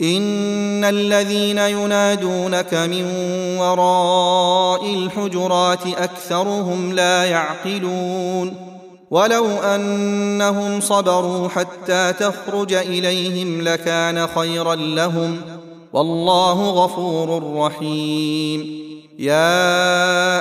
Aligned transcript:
ان 0.00 0.84
الذين 0.84 1.58
ينادونك 1.58 2.74
من 2.74 3.06
وراء 3.58 4.94
الحجرات 4.94 5.86
اكثرهم 5.98 6.92
لا 6.92 7.24
يعقلون 7.24 8.54
ولو 9.10 9.46
انهم 9.46 10.80
صبروا 10.80 11.48
حتى 11.48 12.12
تخرج 12.12 12.72
اليهم 12.72 13.60
لكان 13.62 14.26
خيرا 14.26 14.74
لهم 14.74 15.36
والله 15.92 16.70
غفور 16.84 17.56
رحيم 17.56 18.86
يا 19.18 19.80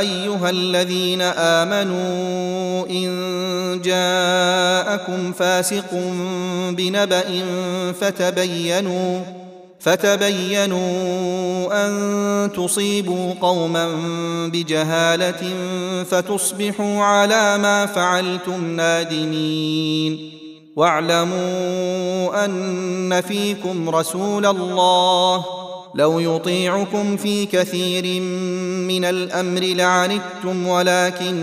ايها 0.00 0.50
الذين 0.50 1.22
امنوا 1.22 2.86
ان 2.90 3.80
جاءكم 3.84 5.32
فاسق 5.32 5.86
بنبأ 6.70 7.24
فتبينوا 8.00 9.20
فتبينوا 9.86 10.78
ان 11.86 12.50
تصيبوا 12.56 13.32
قوما 13.40 13.88
بجهاله 14.52 15.50
فتصبحوا 16.10 17.02
على 17.02 17.58
ما 17.58 17.86
فعلتم 17.86 18.76
نادمين 18.76 20.32
واعلموا 20.76 22.44
ان 22.44 23.20
فيكم 23.28 23.90
رسول 23.90 24.46
الله 24.46 25.44
لو 25.94 26.18
يطيعكم 26.20 27.16
في 27.16 27.46
كثير 27.46 28.20
من 28.88 29.04
الامر 29.04 29.60
لعنتم 29.60 30.66
ولكن 30.66 31.36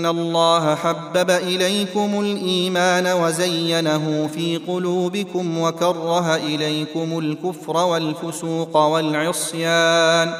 إن 0.00 0.06
الله 0.06 0.74
حبب 0.74 1.30
إليكم 1.30 2.20
الإيمان 2.20 3.06
وزينه 3.06 4.30
في 4.34 4.56
قلوبكم 4.68 5.58
وكره 5.58 6.34
إليكم 6.36 7.18
الكفر 7.18 7.76
والفسوق 7.76 8.76
والعصيان 8.76 10.34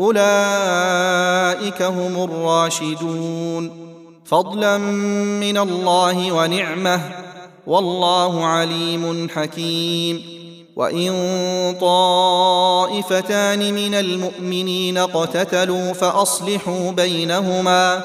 أولئك 0.00 1.82
هم 1.82 2.22
الراشدون 2.24 3.84
فضلا 4.24 4.78
من 5.40 5.58
الله 5.58 6.32
ونعمه 6.32 7.00
والله 7.66 8.44
عليم 8.44 9.28
حكيم 9.34 10.34
وان 10.76 11.12
طائفتان 11.80 13.74
من 13.74 13.94
المؤمنين 13.94 14.98
اقتتلوا 14.98 15.92
فاصلحوا 15.92 16.90
بينهما 16.90 18.04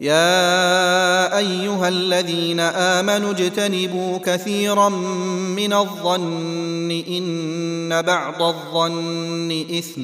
يا 0.00 1.38
ايها 1.38 1.88
الذين 1.88 2.60
امنوا 2.60 3.30
اجتنبوا 3.30 4.18
كثيرا 4.24 4.88
من 5.56 5.72
الظن 5.72 6.90
ان 7.08 8.02
بعض 8.02 8.42
الظن 8.42 9.50
اثم 9.78 10.02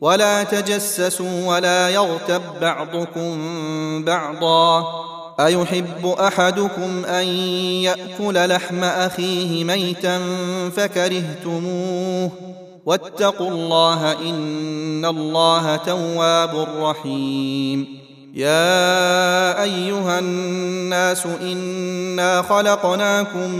ولا 0.00 0.44
تجسسوا 0.44 1.46
ولا 1.54 1.88
يغتب 1.90 2.42
بعضكم 2.60 3.34
بعضا 4.04 4.86
ايحب 5.40 6.06
احدكم 6.06 7.04
ان 7.04 7.26
ياكل 7.84 8.48
لحم 8.48 8.84
اخيه 8.84 9.64
ميتا 9.64 10.18
فكرهتموه 10.76 12.30
واتقوا 12.86 13.50
الله 13.50 14.12
ان 14.12 15.04
الله 15.04 15.76
تواب 15.76 16.68
رحيم 16.82 18.07
يا 18.34 19.62
ايها 19.62 20.18
الناس 20.18 21.26
انا 21.42 22.42
خلقناكم 22.48 23.50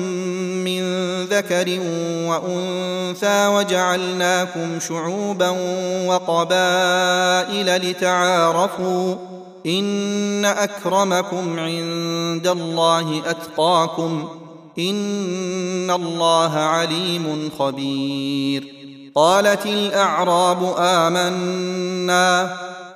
من 0.64 0.82
ذكر 1.24 1.78
وانثى 2.24 3.46
وجعلناكم 3.46 4.80
شعوبا 4.80 5.48
وقبائل 6.06 7.76
لتعارفوا 7.90 9.14
ان 9.66 10.44
اكرمكم 10.44 11.58
عند 11.58 12.46
الله 12.46 13.22
اتقاكم 13.26 14.28
ان 14.78 15.90
الله 15.90 16.52
عليم 16.58 17.50
خبير 17.58 18.66
قالت 19.14 19.66
الاعراب 19.66 20.74
امنا 20.78 22.56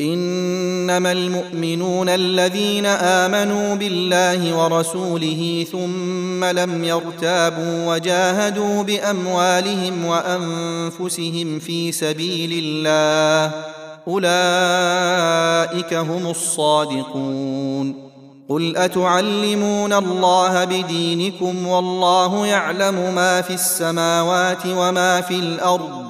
انما 0.00 1.12
المؤمنون 1.12 2.08
الذين 2.08 2.86
امنوا 2.86 3.74
بالله 3.74 4.56
ورسوله 4.56 5.66
ثم 5.72 6.44
لم 6.44 6.84
يرتابوا 6.84 7.94
وجاهدوا 7.94 8.82
باموالهم 8.82 10.04
وانفسهم 10.04 11.58
في 11.58 11.92
سبيل 11.92 12.60
الله 12.64 13.52
اولئك 14.08 15.94
هم 15.94 16.26
الصادقون 16.26 18.10
قل 18.48 18.76
اتعلمون 18.76 19.92
الله 19.92 20.64
بدينكم 20.64 21.66
والله 21.66 22.46
يعلم 22.46 23.14
ما 23.14 23.40
في 23.40 23.54
السماوات 23.54 24.66
وما 24.66 25.20
في 25.20 25.34
الارض 25.34 26.09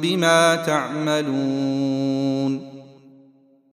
بما 0.00 0.54
تعملون 0.56 2.11